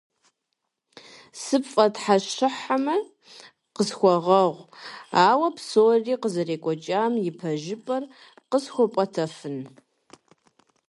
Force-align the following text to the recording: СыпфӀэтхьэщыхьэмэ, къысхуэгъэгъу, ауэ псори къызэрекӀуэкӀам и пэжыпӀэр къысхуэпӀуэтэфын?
СыпфӀэтхьэщыхьэмэ, 1.41 2.95
къысхуэгъэгъу, 3.75 4.57
ауэ 5.27 5.47
псори 5.55 6.13
къызэрекӀуэкӀам 6.21 7.13
и 7.27 7.31
пэжыпӀэр 7.37 8.03
къысхуэпӀуэтэфын? 8.49 9.57